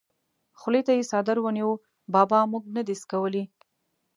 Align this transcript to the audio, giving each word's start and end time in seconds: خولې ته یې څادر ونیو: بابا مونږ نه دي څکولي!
خولې 0.59 0.81
ته 0.87 0.91
یې 0.97 1.07
څادر 1.11 1.37
ونیو: 1.41 1.71
بابا 2.13 2.39
مونږ 2.51 2.65
نه 2.75 2.81
دي 2.87 2.95
څکولي! 3.01 3.43